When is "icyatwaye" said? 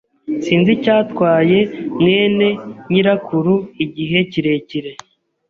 0.77-1.59